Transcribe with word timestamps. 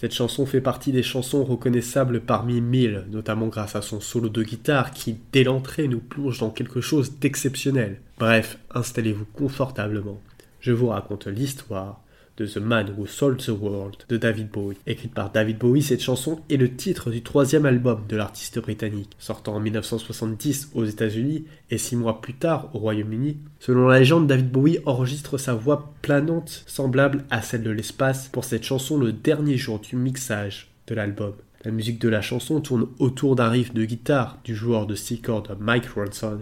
Cette 0.00 0.14
chanson 0.14 0.46
fait 0.46 0.60
partie 0.60 0.92
des 0.92 1.02
chansons 1.02 1.42
reconnaissables 1.42 2.20
parmi 2.20 2.60
mille, 2.60 3.04
notamment 3.10 3.48
grâce 3.48 3.74
à 3.74 3.82
son 3.82 4.00
solo 4.00 4.28
de 4.28 4.44
guitare 4.44 4.92
qui, 4.92 5.18
dès 5.32 5.42
l'entrée, 5.42 5.88
nous 5.88 5.98
plonge 5.98 6.38
dans 6.38 6.50
quelque 6.50 6.80
chose 6.80 7.18
d'exceptionnel. 7.18 8.00
Bref, 8.16 8.58
installez-vous 8.74 9.26
confortablement. 9.34 10.20
Je 10.60 10.70
vous 10.70 10.86
raconte 10.86 11.26
l'histoire 11.26 12.00
de 12.38 12.46
The 12.46 12.58
Man 12.58 12.94
Who 12.96 13.06
Sold 13.06 13.38
the 13.38 13.48
World 13.48 13.96
de 14.08 14.16
David 14.16 14.48
Bowie. 14.50 14.76
Écrite 14.86 15.12
par 15.12 15.30
David 15.30 15.58
Bowie, 15.58 15.82
cette 15.82 16.02
chanson 16.02 16.40
est 16.48 16.56
le 16.56 16.74
titre 16.74 17.10
du 17.10 17.22
troisième 17.22 17.66
album 17.66 18.04
de 18.08 18.16
l'artiste 18.16 18.60
britannique, 18.60 19.10
sortant 19.18 19.56
en 19.56 19.60
1970 19.60 20.70
aux 20.74 20.84
États-Unis 20.84 21.44
et 21.70 21.78
six 21.78 21.96
mois 21.96 22.20
plus 22.20 22.34
tard 22.34 22.70
au 22.74 22.78
Royaume-Uni. 22.78 23.38
Selon 23.58 23.88
la 23.88 23.98
légende, 23.98 24.26
David 24.26 24.50
Bowie 24.50 24.78
enregistre 24.86 25.36
sa 25.36 25.54
voix 25.54 25.92
planante 26.00 26.64
semblable 26.66 27.24
à 27.30 27.42
celle 27.42 27.62
de 27.62 27.70
l'espace 27.70 28.28
pour 28.28 28.44
cette 28.44 28.64
chanson 28.64 28.96
le 28.96 29.12
dernier 29.12 29.56
jour 29.56 29.80
du 29.80 29.96
mixage 29.96 30.70
de 30.86 30.94
l'album. 30.94 31.34
La 31.64 31.72
musique 31.72 32.00
de 32.00 32.08
la 32.08 32.22
chanson 32.22 32.60
tourne 32.60 32.86
autour 33.00 33.34
d'un 33.34 33.48
riff 33.48 33.74
de 33.74 33.84
guitare 33.84 34.38
du 34.44 34.54
joueur 34.54 34.86
de 34.86 34.94
six 34.94 35.20
cordes 35.20 35.56
Mike 35.58 35.88
Ronson. 35.88 36.38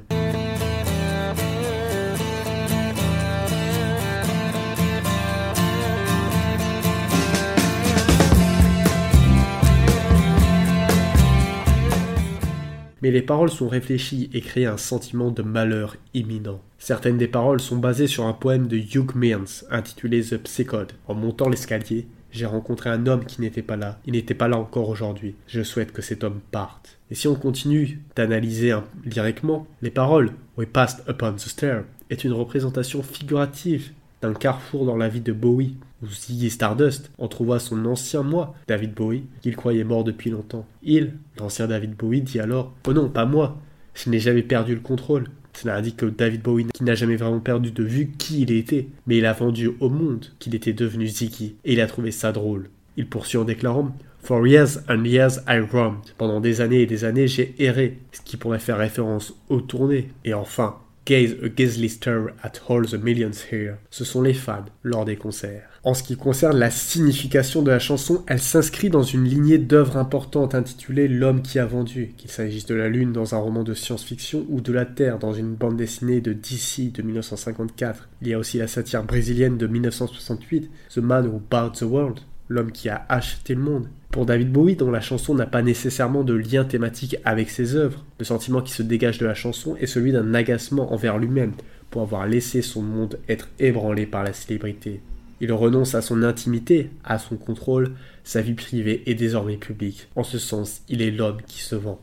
Mais 13.07 13.13
les 13.13 13.23
paroles 13.23 13.53
sont 13.53 13.69
réfléchies 13.69 14.29
et 14.33 14.41
créent 14.41 14.67
un 14.67 14.77
sentiment 14.77 15.31
de 15.31 15.43
malheur 15.43 15.97
imminent. 16.13 16.61
Certaines 16.77 17.19
des 17.19 17.29
paroles 17.29 17.61
sont 17.61 17.77
basées 17.77 18.09
sur 18.09 18.27
un 18.27 18.33
poème 18.33 18.67
de 18.67 18.77
Hugh 18.77 19.15
Mearns 19.15 19.65
intitulé 19.71 20.23
The 20.23 20.39
Psychode. 20.39 20.91
En 21.07 21.15
montant 21.15 21.49
l'escalier, 21.49 22.09
j'ai 22.33 22.47
rencontré 22.47 22.91
un 22.91 23.07
homme 23.07 23.25
qui 23.25 23.41
n'était 23.41 23.63
pas 23.63 23.77
là. 23.77 24.01
Il 24.07 24.15
n'était 24.15 24.35
pas 24.35 24.49
là 24.49 24.59
encore 24.59 24.89
aujourd'hui. 24.89 25.37
Je 25.47 25.63
souhaite 25.63 25.93
que 25.93 26.03
cet 26.03 26.25
homme 26.25 26.41
parte. 26.51 26.99
Et 27.13 27.15
si 27.15 27.29
on 27.29 27.37
continue 27.37 28.03
d'analyser 28.17 28.75
lyriquement, 29.05 29.69
les 29.83 29.91
paroles 29.91 30.33
We 30.57 30.67
passed 30.67 31.05
upon 31.09 31.35
the 31.35 31.49
stair 31.49 31.85
est 32.11 32.25
une 32.25 32.33
représentation 32.33 33.05
figurative 33.05 33.93
d'un 34.23 34.35
carrefour 34.35 34.87
dans 34.87 34.97
la 34.97 35.09
vie 35.09 35.21
de 35.21 35.33
Bowie, 35.33 35.77
où 36.03 36.07
Ziggy 36.07 36.51
Stardust 36.51 37.11
en 37.19 37.29
trouva 37.29 37.59
son 37.59 37.85
ancien 37.85 38.23
moi, 38.23 38.55
David 38.69 38.95
Bowie, 38.95 39.25
qu'il 39.41 39.57
croyait 39.57 39.85
mort 39.85 40.05
depuis 40.05 40.31
longtemps. 40.31 40.67
Il, 40.83 41.15
l'ancien 41.39 41.67
David 41.67 41.95
Bowie, 41.95 42.23
dit 42.23 42.41
alors 42.41 42.75
Oh 42.87 42.93
non, 42.93 43.09
pas 43.09 43.27
moi, 43.27 43.59
je 43.95 44.11
n'ai 44.11 44.19
jamais 44.19 44.43
perdu 44.43 44.75
le 44.75 44.81
contrôle. 44.81 45.29
Cela 45.53 45.77
indique 45.77 45.97
que 45.97 46.07
David 46.07 46.43
Bowie 46.43 46.67
qui 46.67 46.85
n'a 46.85 46.95
jamais 46.95 47.17
vraiment 47.17 47.41
perdu 47.41 47.71
de 47.71 47.83
vue 47.83 48.13
qui 48.19 48.43
il 48.43 48.53
était, 48.53 48.89
mais 49.07 49.17
il 49.19 49.27
a 49.27 49.33
vendu 49.33 49.71
au 49.81 49.89
monde 49.89 50.27
qu'il 50.39 50.55
était 50.55 50.75
devenu 50.75 51.07
Ziggy, 51.07 51.57
et 51.65 51.73
il 51.73 51.81
a 51.81 51.87
trouvé 51.87 52.11
ça 52.11 52.33
drôle. 52.33 52.69
Il 52.99 53.09
poursuit 53.09 53.39
en 53.39 53.45
déclarant 53.45 53.95
For 54.27 54.45
years 54.45 54.81
and 54.89 55.05
years 55.05 55.39
I 55.47 55.61
roamed. 55.61 56.01
Pendant 56.19 56.41
des 56.41 56.61
années 56.61 56.83
et 56.83 56.87
des 56.87 57.05
années, 57.05 57.29
j'ai 57.29 57.55
erré, 57.59 57.99
ce 58.11 58.21
qui 58.21 58.37
pourrait 58.37 58.59
faire 58.59 58.77
référence 58.77 59.35
aux 59.49 59.61
tournées. 59.61 60.09
Et 60.25 60.35
enfin, 60.35 60.79
Gaze 61.07 61.37
a 61.41 61.49
gazely 61.49 61.89
stir 61.89 62.35
at 62.43 62.63
all 62.69 62.85
the 62.85 62.95
millions 62.95 63.45
here. 63.53 63.77
Ce 63.91 64.05
sont 64.05 64.23
les 64.23 64.35
fans 64.35 64.65
lors 64.83 65.05
des 65.05 65.15
concerts. 65.15 65.71
En 65.85 65.95
ce 65.95 66.03
qui 66.03 66.17
concerne 66.17 66.59
la 66.59 66.69
signification 66.69 67.63
de 67.63 67.71
la 67.71 67.79
chanson, 67.79 68.25
elle 68.27 68.41
s'inscrit 68.41 68.91
dans 68.91 69.05
une 69.05 69.23
lignée 69.23 69.59
d'œuvres 69.59 69.99
importantes 69.99 70.57
intitulée 70.57 71.07
L'homme 71.07 71.43
qui 71.43 71.61
a 71.61 71.65
vendu, 71.65 72.13
qu'il 72.17 72.29
s'agisse 72.29 72.67
de 72.67 72.75
la 72.75 72.89
Lune 72.89 73.13
dans 73.13 73.37
un 73.37 73.39
roman 73.39 73.63
de 73.63 73.73
science-fiction 73.73 74.47
ou 74.49 74.61
de 74.61 74.73
la 74.73 74.85
Terre 74.85 75.21
dans 75.21 75.33
une 75.33 75.55
bande 75.55 75.77
dessinée 75.77 76.21
de 76.21 76.33
DC 76.33 76.91
de 76.93 77.03
1954. 77.03 78.09
Il 78.23 78.27
y 78.27 78.35
a 78.35 78.39
aussi 78.41 78.59
la 78.59 78.67
satire 78.67 79.05
brésilienne 79.05 79.59
de 79.59 79.69
1968, 79.69 80.69
The 80.93 80.99
Man 80.99 81.29
Who 81.29 81.41
Bought 81.49 81.79
the 81.79 81.83
World, 81.83 82.19
l'homme 82.49 82.73
qui 82.73 82.89
a 82.89 83.05
acheté 83.09 83.55
le 83.55 83.63
monde. 83.63 83.89
Pour 84.11 84.27
David 84.27 84.51
Bowie, 84.51 84.77
dont 84.77 84.91
la 84.91 85.01
chanson 85.01 85.35
n'a 85.35 85.47
pas 85.47 85.63
nécessairement 85.63 86.25
de 86.25 86.35
lien 86.35 86.65
thématique 86.65 87.17
avec 87.25 87.51
ses 87.51 87.75
œuvres, 87.75 88.05
le 88.19 88.25
sentiment 88.25 88.63
qui 88.63 88.73
se 88.73 88.83
dégage 88.83 89.19
de 89.19 89.27
la 89.27 89.35
chanson 89.35 89.77
est 89.77 89.87
celui 89.87 90.13
d'un 90.13 90.35
agacement 90.35 90.93
envers 90.93 91.19
lui-même 91.19 91.53
pour 91.91 92.03
avoir 92.03 92.27
laissé 92.27 92.63
son 92.63 92.83
monde 92.83 93.19
être 93.29 93.49
ébranlé 93.59 94.07
par 94.07 94.25
la 94.25 94.33
célébrité. 94.33 95.01
Il 95.41 95.53
renonce 95.53 95.95
à 95.95 96.01
son 96.01 96.23
intimité, 96.23 96.91
à 97.05 97.19
son 97.19 97.37
contrôle, 97.37 97.93
sa 98.25 98.41
vie 98.41 98.55
privée 98.55 99.03
est 99.07 99.15
désormais 99.15 99.59
publique. 99.59 100.09
En 100.17 100.25
ce 100.25 100.39
sens, 100.39 100.81
il 100.89 101.03
est 101.03 101.11
l'homme 101.11 101.43
qui 101.47 101.61
se 101.61 101.75
vend. 101.75 102.01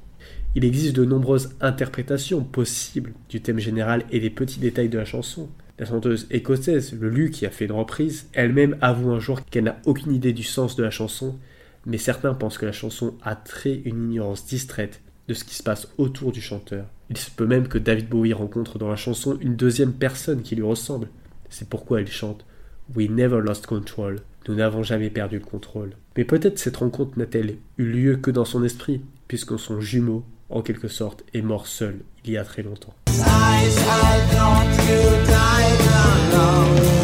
Il 0.56 0.66
existe 0.66 0.96
de 0.96 1.04
nombreuses 1.04 1.56
interprétations 1.62 2.44
possibles 2.44 3.14
du 3.28 3.42
thème 3.42 3.58
général 3.58 4.04
et 4.12 4.20
des 4.20 4.30
petits 4.30 4.60
détails 4.60 4.90
de 4.90 5.00
la 5.00 5.06
chanson. 5.06 5.50
La 5.80 5.86
chanteuse 5.86 6.28
écossaise, 6.30 6.94
Lulu, 6.94 7.32
qui 7.32 7.48
a 7.48 7.50
fait 7.50 7.66
une 7.66 7.72
reprise, 7.72 8.30
elle-même 8.34 8.78
avoue 8.82 9.12
un 9.12 9.20
jour 9.20 9.44
qu'elle 9.44 9.64
n'a 9.64 9.80
aucune 9.86 10.14
idée 10.14 10.34
du 10.34 10.44
sens 10.44 10.76
de 10.76 10.84
la 10.84 10.92
chanson, 10.92 11.36
mais 11.88 11.98
certains 11.98 12.36
pensent 12.36 12.60
que 12.60 12.66
la 12.68 12.72
chanson 12.72 13.16
a 13.24 13.36
trait 13.36 13.82
une 13.86 14.12
ignorance 14.12 14.46
distraite 14.46 15.02
de 15.28 15.34
ce 15.34 15.44
qui 15.44 15.56
se 15.56 15.64
passe 15.64 15.88
autour 15.98 16.32
du 16.32 16.42
chanteur. 16.42 16.86
Il 17.10 17.18
se 17.18 17.32
peut 17.32 17.48
même 17.48 17.68
que 17.68 17.80
David 17.80 18.08
Bowie 18.08 18.34
rencontre 18.34 18.78
dans 18.78 18.90
la 18.90 18.96
chanson 18.96 19.38
une 19.42 19.56
deuxième 19.56 19.94
personne 19.94 20.44
qui 20.44 20.56
lui 20.56 20.64
ressemble. 20.64 21.08
C'est 21.50 21.70
pourquoi 21.70 22.02
il 22.02 22.08
chante 22.08 22.46
We 22.96 23.10
never 23.10 23.40
lost 23.42 23.66
control. 23.66 24.20
Nous 24.48 24.56
n'avons 24.56 24.84
jamais 24.84 25.10
perdu 25.10 25.40
le 25.40 25.46
contrôle. 25.46 25.94
Mais 26.18 26.26
peut-être 26.26 26.60
cette 26.60 26.78
rencontre 26.78 27.18
n'a-t-elle 27.18 27.56
eu 27.78 27.86
lieu 27.86 28.18
que 28.18 28.30
dans 28.30 28.46
son 28.46 28.64
esprit, 28.64 29.02
puisque 29.28 29.58
son 29.58 29.82
jumeau, 29.82 30.24
en 30.50 30.62
quelque 30.62 30.88
sorte, 30.88 31.24
est 31.34 31.42
mort 31.42 31.66
seul 31.66 32.00
il 32.26 32.34
y 32.34 32.38
a 32.38 32.44
très 32.44 32.62
longtemps. 32.62 32.94
now 36.44 37.03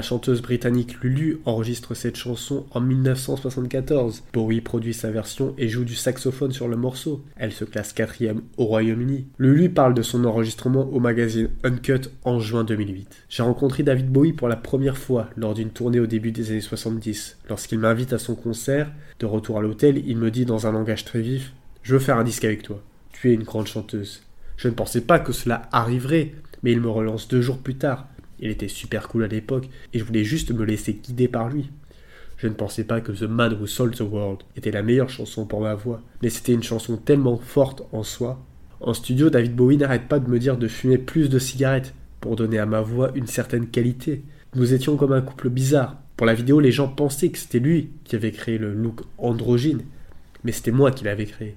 La 0.00 0.06
chanteuse 0.06 0.40
britannique 0.40 1.02
Lulu 1.02 1.40
enregistre 1.44 1.92
cette 1.92 2.16
chanson 2.16 2.64
en 2.70 2.80
1974. 2.80 4.22
Bowie 4.32 4.62
produit 4.62 4.94
sa 4.94 5.10
version 5.10 5.52
et 5.58 5.68
joue 5.68 5.84
du 5.84 5.94
saxophone 5.94 6.52
sur 6.52 6.68
le 6.68 6.78
morceau. 6.78 7.22
Elle 7.36 7.52
se 7.52 7.66
classe 7.66 7.92
quatrième 7.92 8.40
au 8.56 8.64
Royaume-Uni. 8.64 9.26
Lulu 9.36 9.68
parle 9.68 9.92
de 9.92 10.00
son 10.00 10.24
enregistrement 10.24 10.88
au 10.88 11.00
magazine 11.00 11.50
Uncut 11.64 12.08
en 12.24 12.40
juin 12.40 12.64
2008. 12.64 13.26
J'ai 13.28 13.42
rencontré 13.42 13.82
David 13.82 14.10
Bowie 14.10 14.32
pour 14.32 14.48
la 14.48 14.56
première 14.56 14.96
fois 14.96 15.28
lors 15.36 15.52
d'une 15.52 15.68
tournée 15.68 16.00
au 16.00 16.06
début 16.06 16.32
des 16.32 16.50
années 16.50 16.62
70. 16.62 17.36
Lorsqu'il 17.50 17.78
m'invite 17.78 18.14
à 18.14 18.18
son 18.18 18.36
concert, 18.36 18.90
de 19.18 19.26
retour 19.26 19.58
à 19.58 19.60
l'hôtel, 19.60 20.02
il 20.06 20.16
me 20.16 20.30
dit 20.30 20.46
dans 20.46 20.66
un 20.66 20.72
langage 20.72 21.04
très 21.04 21.20
vif 21.20 21.52
Je 21.82 21.92
veux 21.92 22.00
faire 22.00 22.16
un 22.16 22.24
disque 22.24 22.46
avec 22.46 22.62
toi. 22.62 22.82
Tu 23.12 23.30
es 23.30 23.34
une 23.34 23.42
grande 23.42 23.66
chanteuse. 23.66 24.22
Je 24.56 24.68
ne 24.68 24.72
pensais 24.72 25.02
pas 25.02 25.18
que 25.18 25.34
cela 25.34 25.68
arriverait, 25.72 26.32
mais 26.62 26.72
il 26.72 26.80
me 26.80 26.88
relance 26.88 27.28
deux 27.28 27.42
jours 27.42 27.58
plus 27.58 27.74
tard. 27.74 28.08
Il 28.40 28.50
était 28.50 28.68
super 28.68 29.08
cool 29.08 29.24
à 29.24 29.28
l'époque 29.28 29.68
et 29.92 29.98
je 29.98 30.04
voulais 30.04 30.24
juste 30.24 30.50
me 30.50 30.64
laisser 30.64 30.94
guider 30.94 31.28
par 31.28 31.48
lui. 31.48 31.70
Je 32.38 32.48
ne 32.48 32.54
pensais 32.54 32.84
pas 32.84 33.02
que 33.02 33.12
The 33.12 33.28
Man 33.28 33.52
Who 33.52 33.66
Sold 33.66 33.94
the 33.94 34.00
World 34.00 34.40
était 34.56 34.70
la 34.70 34.82
meilleure 34.82 35.10
chanson 35.10 35.44
pour 35.44 35.60
ma 35.60 35.74
voix, 35.74 36.00
mais 36.22 36.30
c'était 36.30 36.54
une 36.54 36.62
chanson 36.62 36.96
tellement 36.96 37.36
forte 37.36 37.82
en 37.92 38.02
soi. 38.02 38.42
En 38.80 38.94
studio, 38.94 39.28
David 39.28 39.54
Bowie 39.54 39.76
n'arrête 39.76 40.08
pas 40.08 40.18
de 40.18 40.30
me 40.30 40.38
dire 40.38 40.56
de 40.56 40.66
fumer 40.66 40.96
plus 40.96 41.28
de 41.28 41.38
cigarettes 41.38 41.94
pour 42.18 42.36
donner 42.36 42.58
à 42.58 42.64
ma 42.64 42.80
voix 42.80 43.10
une 43.14 43.26
certaine 43.26 43.66
qualité. 43.66 44.22
Nous 44.56 44.72
étions 44.72 44.96
comme 44.96 45.12
un 45.12 45.20
couple 45.20 45.50
bizarre. 45.50 45.98
Pour 46.16 46.26
la 46.26 46.32
vidéo, 46.32 46.60
les 46.60 46.72
gens 46.72 46.88
pensaient 46.88 47.28
que 47.28 47.38
c'était 47.38 47.58
lui 47.58 47.90
qui 48.04 48.16
avait 48.16 48.32
créé 48.32 48.56
le 48.56 48.72
look 48.72 49.02
androgyne, 49.18 49.82
mais 50.42 50.52
c'était 50.52 50.70
moi 50.70 50.92
qui 50.92 51.04
l'avais 51.04 51.26
créé. 51.26 51.56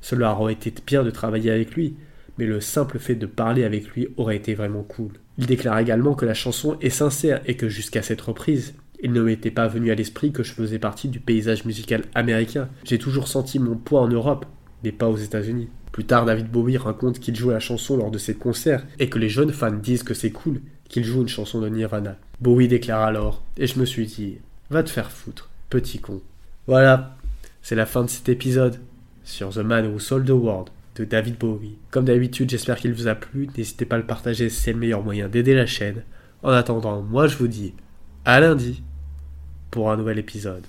Cela 0.03 0.35
aurait 0.35 0.53
été 0.53 0.71
bien 0.87 1.03
de 1.03 1.11
travailler 1.11 1.51
avec 1.51 1.75
lui, 1.75 1.97
mais 2.37 2.45
le 2.45 2.61
simple 2.61 2.99
fait 2.99 3.15
de 3.15 3.25
parler 3.25 3.65
avec 3.65 3.89
lui 3.89 4.09
aurait 4.19 4.37
été 4.37 4.53
vraiment 4.53 4.83
cool. 4.83 5.13
Il 5.39 5.47
déclare 5.47 5.79
également 5.79 6.13
que 6.13 6.27
la 6.27 6.35
chanson 6.35 6.77
est 6.83 6.91
sincère 6.91 7.41
et 7.47 7.57
que 7.57 7.71
jusqu'à 7.71 8.03
cette 8.03 8.21
reprise, 8.21 8.75
il 9.03 9.13
ne 9.13 9.23
m'était 9.23 9.51
pas 9.51 9.67
venu 9.67 9.91
à 9.91 9.95
l'esprit 9.95 10.33
que 10.33 10.43
je 10.43 10.53
faisais 10.53 10.79
partie 10.79 11.09
du 11.09 11.21
paysage 11.21 11.65
musical 11.65 12.03
américain. 12.15 12.69
J'ai 12.85 12.99
toujours 12.99 13.29
senti 13.29 13.59
mon 13.59 13.77
poids 13.77 14.03
en 14.03 14.09
Europe, 14.09 14.45
mais 14.85 14.93
pas 14.93 15.09
aux 15.09 15.17
États-Unis. 15.17 15.71
Plus 15.93 16.05
tard, 16.05 16.27
David 16.27 16.51
Bowie 16.51 16.77
raconte 16.77 17.19
qu'il 17.19 17.37
joue 17.37 17.51
la 17.51 17.61
chanson 17.61 17.97
lors 17.97 18.11
de 18.11 18.19
ses 18.19 18.35
concerts 18.35 18.87
et 18.99 19.09
que 19.09 19.19
les 19.19 19.29
jeunes 19.29 19.53
fans 19.53 19.73
disent 19.73 20.03
que 20.03 20.15
c'est 20.15 20.31
cool 20.31 20.61
qu'il 20.89 21.05
joue 21.05 21.23
une 21.23 21.29
chanson 21.29 21.61
de 21.61 21.69
Nirvana. 21.69 22.17
Bowie 22.41 22.69
déclare 22.69 23.03
alors, 23.03 23.43
et 23.57 23.67
je 23.67 23.79
me 23.79 23.85
suis 23.85 24.07
dit, 24.07 24.39
va 24.71 24.83
te 24.83 24.91
faire 24.91 25.11
foutre, 25.11 25.51
petit 25.71 25.99
con. 25.99 26.21
Voilà, 26.67 27.17
c'est 27.63 27.75
la 27.75 27.87
fin 27.87 28.05
de 28.05 28.11
cet 28.11 28.29
épisode 28.29 28.79
sur 29.25 29.51
The 29.51 29.59
Man 29.59 29.87
Who 29.87 29.99
Sold 29.99 30.27
the 30.27 30.31
World 30.31 30.71
de 30.97 31.05
David 31.05 31.39
Bowie. 31.39 31.77
Comme 31.91 32.05
d'habitude, 32.07 32.51
j'espère 32.51 32.77
qu'il 32.77 32.93
vous 32.93 33.09
a 33.09 33.15
plu. 33.15 33.49
N'hésitez 33.57 33.85
pas 33.85 33.97
à 33.97 33.99
le 33.99 34.07
partager, 34.07 34.49
c'est 34.49 34.73
le 34.73 34.79
meilleur 34.79 35.03
moyen 35.03 35.29
d'aider 35.29 35.55
la 35.55 35.67
chaîne. 35.67 36.03
En 36.43 36.51
attendant, 36.51 37.03
moi 37.03 37.27
je 37.27 37.37
vous 37.37 37.49
dis 37.49 37.75
à 38.25 38.41
lundi 38.41 38.83
pour 39.71 39.91
un 39.91 39.97
nouvel 39.97 40.19
épisode. 40.19 40.65